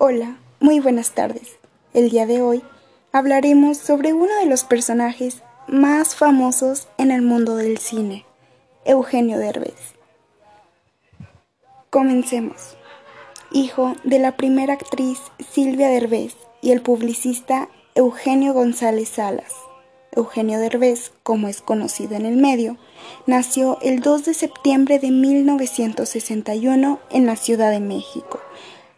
Hola, 0.00 0.38
muy 0.60 0.78
buenas 0.78 1.10
tardes. 1.10 1.56
El 1.92 2.10
día 2.10 2.24
de 2.24 2.40
hoy 2.40 2.62
hablaremos 3.10 3.78
sobre 3.78 4.12
uno 4.12 4.32
de 4.38 4.46
los 4.46 4.62
personajes 4.62 5.42
más 5.66 6.14
famosos 6.14 6.86
en 6.98 7.10
el 7.10 7.22
mundo 7.22 7.56
del 7.56 7.78
cine, 7.78 8.24
Eugenio 8.84 9.38
Derbez. 9.38 9.96
Comencemos. 11.90 12.76
Hijo 13.50 13.96
de 14.04 14.20
la 14.20 14.36
primera 14.36 14.74
actriz 14.74 15.18
Silvia 15.50 15.88
Derbez 15.88 16.36
y 16.62 16.70
el 16.70 16.80
publicista 16.80 17.68
Eugenio 17.96 18.52
González 18.52 19.08
Salas. 19.08 19.52
Eugenio 20.12 20.60
Derbez, 20.60 21.10
como 21.24 21.48
es 21.48 21.60
conocido 21.60 22.14
en 22.14 22.24
el 22.24 22.36
medio, 22.36 22.76
nació 23.26 23.78
el 23.82 23.98
2 23.98 24.26
de 24.26 24.34
septiembre 24.34 25.00
de 25.00 25.10
1961 25.10 27.00
en 27.10 27.26
la 27.26 27.34
Ciudad 27.34 27.72
de 27.72 27.80
México 27.80 28.38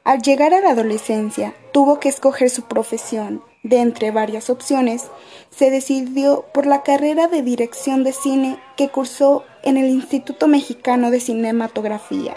al 0.05 0.23
llegar 0.23 0.55
a 0.55 0.61
la 0.61 0.71
adolescencia, 0.71 1.55
tuvo 1.73 2.01
que 2.01 2.09
escoger 2.09 2.51
su 2.51 2.63
profesión. 2.63 3.43
De 3.63 3.81
entre 3.81 4.11
varias 4.11 4.49
opciones, 4.49 5.09
se 5.51 5.71
decidió 5.71 6.47
por 6.55 6.65
la 6.65 6.83
carrera 6.83 7.29
de 7.29 7.43
dirección 7.43 8.05
de 8.05 8.13
cine 8.13 8.59
que 8.77 8.89
cursó 8.89 9.45
en 9.63 9.77
el 9.77 9.91
Instituto 9.91 10.49
Mexicano 10.49 11.11
de 11.11 11.21
Cinematografía, 11.21 12.35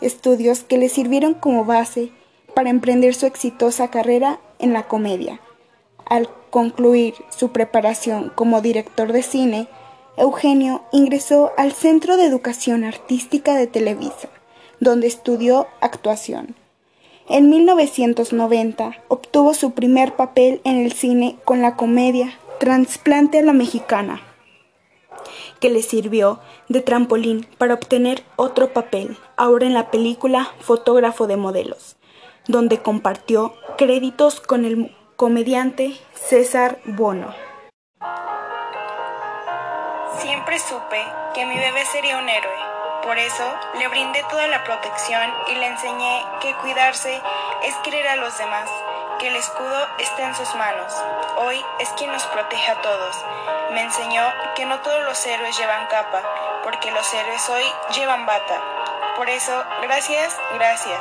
estudios 0.00 0.64
que 0.64 0.78
le 0.78 0.88
sirvieron 0.88 1.34
como 1.34 1.64
base 1.64 2.10
para 2.54 2.70
emprender 2.70 3.14
su 3.14 3.26
exitosa 3.26 3.88
carrera 3.90 4.40
en 4.58 4.72
la 4.72 4.88
comedia. 4.88 5.40
Al 6.04 6.28
concluir 6.50 7.14
su 7.30 7.52
preparación 7.52 8.32
como 8.34 8.60
director 8.60 9.12
de 9.12 9.22
cine, 9.22 9.68
Eugenio 10.16 10.82
ingresó 10.92 11.52
al 11.56 11.72
Centro 11.72 12.16
de 12.16 12.24
Educación 12.24 12.82
Artística 12.82 13.54
de 13.54 13.68
Televisa, 13.68 14.30
donde 14.80 15.06
estudió 15.06 15.68
actuación. 15.80 16.56
En 17.28 17.50
1990 17.50 18.92
obtuvo 19.08 19.52
su 19.52 19.72
primer 19.72 20.14
papel 20.14 20.60
en 20.62 20.84
el 20.84 20.92
cine 20.92 21.36
con 21.44 21.60
la 21.60 21.74
comedia 21.74 22.38
Transplante 22.60 23.40
a 23.40 23.42
la 23.42 23.52
Mexicana, 23.52 24.22
que 25.58 25.68
le 25.68 25.82
sirvió 25.82 26.38
de 26.68 26.82
trampolín 26.82 27.44
para 27.58 27.74
obtener 27.74 28.22
otro 28.36 28.72
papel, 28.72 29.18
ahora 29.36 29.66
en 29.66 29.74
la 29.74 29.90
película 29.90 30.52
Fotógrafo 30.60 31.26
de 31.26 31.36
Modelos, 31.36 31.96
donde 32.46 32.78
compartió 32.78 33.54
créditos 33.76 34.40
con 34.40 34.64
el 34.64 34.94
comediante 35.16 35.94
César 36.14 36.78
Bono. 36.84 37.34
Siempre 40.20 40.60
supe 40.60 41.02
que 41.34 41.44
mi 41.44 41.56
bebé 41.56 41.84
sería 41.92 42.18
un 42.18 42.28
héroe 42.28 42.75
por 43.06 43.16
eso 43.18 43.54
le 43.78 43.86
brindé 43.86 44.20
toda 44.24 44.48
la 44.48 44.64
protección 44.64 45.32
y 45.46 45.54
le 45.54 45.66
enseñé 45.66 46.26
que 46.40 46.52
cuidarse 46.56 47.22
es 47.62 47.76
querer 47.84 48.08
a 48.08 48.16
los 48.16 48.36
demás, 48.36 48.68
que 49.20 49.28
el 49.28 49.36
escudo 49.36 49.88
está 49.98 50.26
en 50.26 50.34
sus 50.34 50.52
manos. 50.56 50.92
Hoy 51.36 51.64
es 51.78 51.88
quien 51.90 52.10
nos 52.10 52.24
protege 52.26 52.68
a 52.68 52.82
todos. 52.82 53.24
Me 53.70 53.82
enseñó 53.82 54.24
que 54.56 54.66
no 54.66 54.80
todos 54.80 55.04
los 55.04 55.24
héroes 55.24 55.56
llevan 55.56 55.86
capa, 55.86 56.20
porque 56.64 56.90
los 56.90 57.14
héroes 57.14 57.48
hoy 57.48 57.64
llevan 57.94 58.26
bata. 58.26 58.60
Por 59.14 59.30
eso, 59.30 59.64
gracias, 59.82 60.36
gracias. 60.54 61.00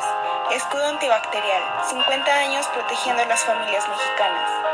Escudo 0.52 0.86
antibacterial, 0.86 1.64
50 1.90 2.32
años 2.32 2.68
protegiendo 2.68 3.24
a 3.24 3.26
las 3.26 3.44
familias 3.44 3.90
mexicanas. 3.90 4.65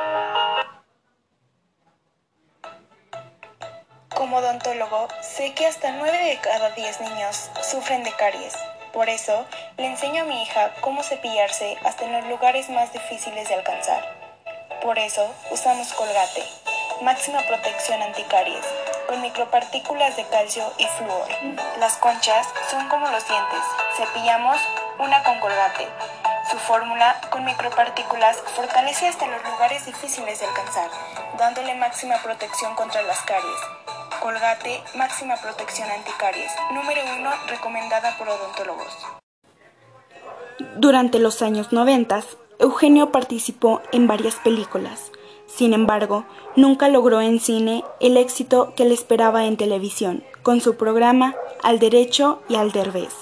Como 4.31 4.47
odontólogo, 4.47 5.09
sé 5.19 5.53
que 5.53 5.67
hasta 5.67 5.91
9 5.91 6.17
de 6.17 6.37
cada 6.37 6.69
10 6.69 7.01
niños 7.01 7.51
sufren 7.69 8.01
de 8.05 8.13
caries. 8.13 8.53
Por 8.93 9.09
eso, 9.09 9.45
le 9.75 9.87
enseño 9.87 10.21
a 10.21 10.25
mi 10.25 10.41
hija 10.41 10.71
cómo 10.79 11.03
cepillarse 11.03 11.77
hasta 11.83 12.05
en 12.05 12.13
los 12.13 12.25
lugares 12.27 12.69
más 12.69 12.93
difíciles 12.93 13.49
de 13.49 13.55
alcanzar. 13.55 14.01
Por 14.81 14.97
eso, 14.99 15.29
usamos 15.49 15.91
Colgate, 15.91 16.45
máxima 17.01 17.41
protección 17.41 18.01
anticaries, 18.01 18.65
con 19.05 19.19
micropartículas 19.19 20.15
de 20.15 20.25
calcio 20.27 20.63
y 20.77 20.85
flúor. 20.85 21.27
Las 21.79 21.97
conchas 21.97 22.47
son 22.69 22.87
como 22.87 23.09
los 23.09 23.27
dientes, 23.27 23.59
cepillamos 23.97 24.61
una 24.97 25.21
con 25.23 25.41
Colgate. 25.41 25.89
Su 26.49 26.57
fórmula 26.57 27.19
con 27.31 27.43
micropartículas 27.43 28.37
fortalece 28.55 29.09
hasta 29.09 29.27
los 29.27 29.43
lugares 29.43 29.85
difíciles 29.85 30.39
de 30.39 30.45
alcanzar, 30.45 30.89
dándole 31.37 31.75
máxima 31.75 32.15
protección 32.23 32.75
contra 32.75 33.01
las 33.01 33.19
caries. 33.23 33.80
Colgate 34.21 34.83
Máxima 34.95 35.35
Protección 35.37 35.89
Anticaries, 35.89 36.51
número 36.75 37.01
1 37.19 37.29
recomendada 37.47 38.15
por 38.19 38.29
odontólogos. 38.29 38.95
Durante 40.77 41.17
los 41.17 41.41
años 41.41 41.73
90, 41.73 42.21
Eugenio 42.59 43.11
participó 43.11 43.81
en 43.91 44.05
varias 44.05 44.35
películas. 44.35 45.11
Sin 45.47 45.73
embargo, 45.73 46.25
nunca 46.55 46.87
logró 46.87 47.19
en 47.19 47.39
cine 47.39 47.83
el 47.99 48.15
éxito 48.15 48.73
que 48.75 48.85
le 48.85 48.93
esperaba 48.93 49.45
en 49.45 49.57
televisión, 49.57 50.23
con 50.43 50.61
su 50.61 50.75
programa 50.75 51.33
Al 51.63 51.79
Derecho 51.79 52.43
y 52.47 52.57
al 52.57 52.71
Derbez, 52.71 53.13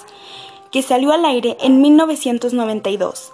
que 0.70 0.82
salió 0.82 1.12
al 1.12 1.24
aire 1.24 1.56
en 1.60 1.80
1992. 1.80 3.32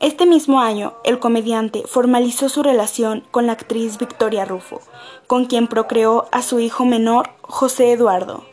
Este 0.00 0.26
mismo 0.26 0.60
año, 0.60 0.94
el 1.02 1.18
comediante 1.18 1.82
formalizó 1.84 2.48
su 2.48 2.62
relación 2.62 3.24
con 3.32 3.46
la 3.46 3.54
actriz 3.54 3.98
Victoria 3.98 4.44
Rufo, 4.44 4.80
con 5.26 5.46
quien 5.46 5.66
procreó 5.66 6.28
a 6.30 6.42
su 6.42 6.60
hijo 6.60 6.84
menor, 6.84 7.30
José 7.42 7.90
Eduardo. 7.90 8.44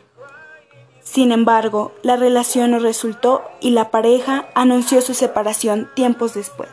Sin 1.04 1.30
embargo, 1.30 1.92
la 2.02 2.16
relación 2.16 2.72
no 2.72 2.80
resultó 2.80 3.44
y 3.60 3.70
la 3.70 3.92
pareja 3.92 4.48
anunció 4.56 5.00
su 5.00 5.14
separación 5.14 5.88
tiempos 5.94 6.34
después. 6.34 6.70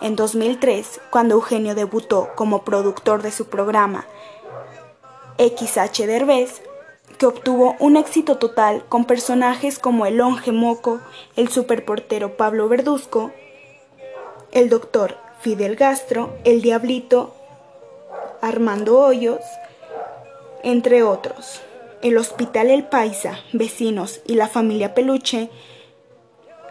En 0.00 0.14
2003, 0.14 1.00
cuando 1.10 1.34
Eugenio 1.34 1.74
debutó 1.74 2.28
como 2.36 2.62
productor 2.62 3.22
de 3.22 3.32
su 3.32 3.46
programa 3.46 4.06
XH 5.38 6.06
Derbez, 6.06 6.62
que 7.18 7.26
obtuvo 7.26 7.74
un 7.80 7.96
éxito 7.96 8.36
total 8.38 8.84
con 8.88 9.06
personajes 9.06 9.80
como 9.80 10.06
el 10.06 10.18
Longe 10.18 10.52
Moco, 10.52 11.00
el 11.34 11.48
superportero 11.48 12.36
Pablo 12.36 12.68
Verduzco 12.68 13.32
el 14.56 14.70
doctor 14.70 15.18
Fidel 15.42 15.76
Gastro, 15.76 16.34
el 16.44 16.62
Diablito, 16.62 17.34
Armando 18.40 18.98
Hoyos, 18.98 19.42
entre 20.62 21.02
otros. 21.02 21.60
El 22.00 22.16
Hospital 22.16 22.70
El 22.70 22.84
Paisa, 22.84 23.38
vecinos 23.52 24.22
y 24.24 24.36
la 24.36 24.48
familia 24.48 24.94
Peluche, 24.94 25.50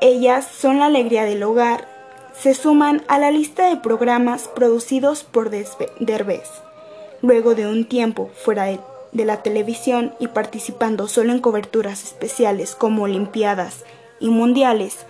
ellas 0.01 0.47
son 0.47 0.79
la 0.79 0.87
alegría 0.87 1.25
del 1.25 1.43
hogar, 1.43 1.87
se 2.33 2.55
suman 2.55 3.03
a 3.07 3.19
la 3.19 3.29
lista 3.29 3.69
de 3.69 3.77
programas 3.77 4.47
producidos 4.47 5.23
por 5.23 5.51
Derbez. 5.51 6.49
Luego 7.21 7.53
de 7.53 7.67
un 7.67 7.85
tiempo 7.85 8.31
fuera 8.33 8.63
de, 8.63 8.79
de 9.11 9.25
la 9.25 9.43
televisión 9.43 10.15
y 10.19 10.29
participando 10.29 11.07
solo 11.07 11.33
en 11.33 11.39
coberturas 11.39 12.03
especiales 12.03 12.73
como 12.73 13.03
Olimpiadas 13.03 13.85
y 14.19 14.29
Mundiales, 14.29 15.05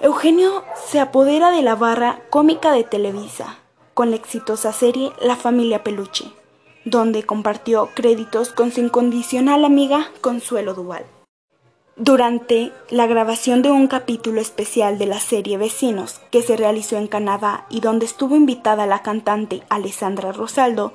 Eugenio 0.00 0.64
se 0.86 1.00
apodera 1.00 1.50
de 1.50 1.62
la 1.62 1.74
barra 1.74 2.20
cómica 2.30 2.72
de 2.72 2.84
Televisa 2.84 3.58
con 3.94 4.10
la 4.10 4.16
exitosa 4.16 4.72
serie 4.72 5.12
La 5.20 5.36
familia 5.36 5.84
Peluche, 5.84 6.32
donde 6.84 7.24
compartió 7.24 7.90
créditos 7.94 8.50
con 8.50 8.72
su 8.72 8.80
incondicional 8.80 9.64
amiga 9.64 10.10
Consuelo 10.20 10.74
Duval. 10.74 11.04
Durante 11.96 12.72
la 12.90 13.06
grabación 13.06 13.62
de 13.62 13.70
un 13.70 13.86
capítulo 13.86 14.40
especial 14.40 14.98
de 14.98 15.06
la 15.06 15.20
serie 15.20 15.58
Vecinos 15.58 16.20
que 16.30 16.42
se 16.42 16.56
realizó 16.56 16.96
en 16.96 17.06
Canadá 17.06 17.66
y 17.68 17.80
donde 17.80 18.06
estuvo 18.06 18.34
invitada 18.34 18.86
la 18.86 19.02
cantante 19.02 19.62
Alessandra 19.68 20.32
Rosaldo, 20.32 20.94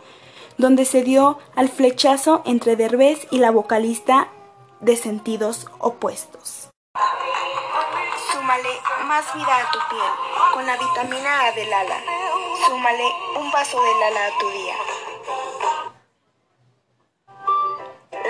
donde 0.57 0.85
se 0.85 1.03
dio 1.03 1.37
al 1.55 1.69
flechazo 1.69 2.41
entre 2.45 2.75
Derbez 2.75 3.27
y 3.31 3.37
la 3.37 3.51
vocalista 3.51 4.29
de 4.81 4.95
sentidos 4.95 5.67
opuestos. 5.77 6.69
Súmale 8.47 8.81
más 9.03 9.33
vida 9.33 9.57
a 9.57 9.71
tu 9.71 9.79
piel 9.89 10.11
con 10.53 10.65
la 10.65 10.77
vitamina 10.77 11.47
A 11.47 11.51
del 11.51 11.73
ala. 11.73 12.01
Súmale 12.65 13.11
un 13.35 13.51
vaso 13.51 13.77
del 13.83 14.03
ala 14.03 14.25
a 14.25 14.37
tu 14.39 14.49
día. 14.51 14.75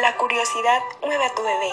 La 0.02 0.18
curiosidad 0.18 0.82
mueve 1.06 1.24
a 1.24 1.36
tu 1.36 1.44
bebé. 1.44 1.72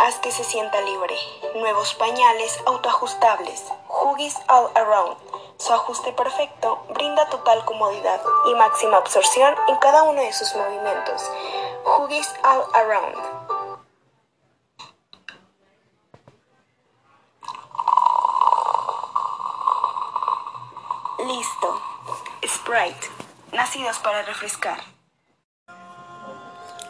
Haz 0.00 0.16
que 0.16 0.32
se 0.32 0.42
sienta 0.42 0.80
libre. 0.80 1.14
Nuevos 1.54 1.94
pañales 1.94 2.58
autoajustables. 2.66 3.62
Huggies 3.88 4.36
All 4.48 4.68
Around. 4.74 5.16
Su 5.58 5.72
ajuste 5.72 6.12
perfecto 6.12 6.84
brinda 6.88 7.28
total 7.28 7.64
comodidad 7.66 8.20
y 8.48 8.54
máxima 8.56 8.96
absorción 8.96 9.54
en 9.68 9.76
cada 9.76 10.02
uno 10.02 10.20
de 10.22 10.32
sus 10.32 10.56
movimientos. 10.56 11.30
Huggies 11.84 12.34
All 12.42 12.64
Around. 12.74 13.55
Listo. 21.26 21.80
Sprite. 22.46 23.08
Nacidos 23.52 23.98
para 23.98 24.22
refrescar. 24.22 24.78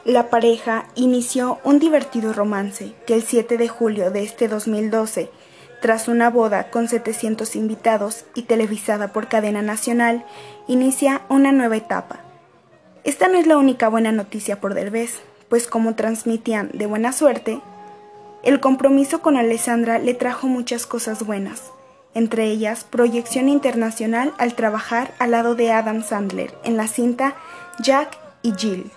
La 0.05 0.29
pareja 0.29 0.87
inició 0.94 1.59
un 1.65 1.79
divertido 1.79 2.33
romance 2.33 2.94
que 3.06 3.15
el 3.15 3.23
7 3.23 3.56
de 3.56 3.69
julio 3.69 4.11
de 4.11 4.25
este 4.25 4.49
2012 4.49 5.31
tras 5.81 6.09
una 6.09 6.31
boda 6.31 6.71
con 6.71 6.88
700 6.88 7.56
invitados 7.56 8.25
y 8.35 8.43
televisada 8.43 9.12
por 9.12 9.29
cadena 9.29 9.62
nacional, 9.62 10.25
inicia 10.67 11.23
una 11.29 11.53
nueva 11.53 11.77
etapa. 11.77 12.21
Esta 13.05 13.29
no 13.29 13.38
es 13.38 13.47
la 13.47 13.56
única 13.56 13.88
buena 13.88 14.12
noticia 14.12 14.61
por 14.61 14.75
Derbez, 14.75 15.21
pues 15.49 15.67
como 15.67 15.94
transmitían 15.94 16.71
de 16.73 16.87
buena 16.87 17.12
suerte, 17.12 17.61
el 18.43 18.61
compromiso 18.61 19.23
con 19.23 19.37
Alessandra 19.37 19.99
le 19.99 20.15
trajo 20.15 20.47
muchas 20.47 20.87
cosas 20.87 21.25
buenas, 21.25 21.71
entre 22.16 22.46
ellas 22.46 22.84
proyección 22.84 23.50
internacional 23.50 24.32
al 24.38 24.54
trabajar 24.54 25.12
al 25.18 25.32
lado 25.32 25.54
de 25.54 25.70
Adam 25.70 26.02
Sandler 26.02 26.56
en 26.64 26.78
la 26.78 26.88
cinta 26.88 27.34
Jack 27.78 28.18
y 28.40 28.54
Jill. 28.54 28.90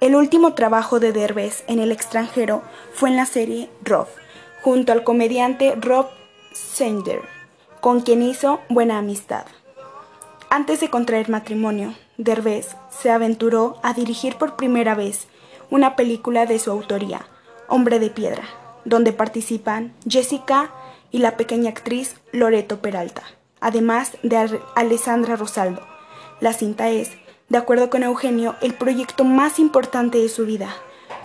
El 0.00 0.16
último 0.16 0.54
trabajo 0.54 0.98
de 0.98 1.12
Derbez 1.12 1.62
en 1.68 1.78
el 1.78 1.92
extranjero 1.92 2.62
fue 2.92 3.10
en 3.10 3.16
la 3.16 3.24
serie 3.24 3.70
Rob, 3.84 4.08
junto 4.62 4.90
al 4.90 5.04
comediante 5.04 5.76
Rob 5.80 6.08
Sender, 6.52 7.20
con 7.80 8.00
quien 8.00 8.22
hizo 8.22 8.60
buena 8.68 8.98
amistad. 8.98 9.44
Antes 10.50 10.80
de 10.80 10.90
contraer 10.90 11.30
matrimonio, 11.30 11.94
Derbez 12.16 12.74
se 12.90 13.12
aventuró 13.12 13.78
a 13.84 13.94
dirigir 13.94 14.34
por 14.34 14.56
primera 14.56 14.96
vez 14.96 15.28
una 15.70 15.94
película 15.94 16.46
de 16.46 16.58
su 16.58 16.72
autoría, 16.72 17.26
Hombre 17.68 18.00
de 18.00 18.10
Piedra, 18.10 18.42
donde 18.84 19.12
participan 19.12 19.94
Jessica 20.08 20.72
y 21.10 21.18
la 21.18 21.36
pequeña 21.36 21.70
actriz 21.70 22.16
Loreto 22.32 22.80
Peralta, 22.80 23.22
además 23.60 24.12
de 24.22 24.60
Alessandra 24.74 25.36
Rosaldo. 25.36 25.86
La 26.40 26.52
cinta 26.52 26.88
es 26.88 27.10
de 27.48 27.58
acuerdo 27.58 27.88
con 27.90 28.02
Eugenio, 28.02 28.56
el 28.60 28.74
proyecto 28.74 29.24
más 29.24 29.58
importante 29.58 30.18
de 30.18 30.28
su 30.28 30.44
vida, 30.44 30.74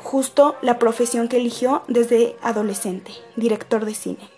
justo 0.04 0.56
la 0.62 0.80
profesión 0.80 1.28
que 1.28 1.38
eligió 1.38 1.84
desde 1.88 2.36
adolescente, 2.42 3.12
director 3.36 3.86
de 3.86 3.94
cine. 3.94 4.30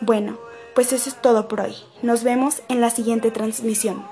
Bueno, 0.00 0.38
pues 0.74 0.92
eso 0.92 1.08
es 1.08 1.20
todo 1.20 1.48
por 1.48 1.60
hoy. 1.60 1.74
Nos 2.02 2.24
vemos 2.24 2.62
en 2.68 2.80
la 2.80 2.90
siguiente 2.90 3.30
transmisión. 3.30 4.04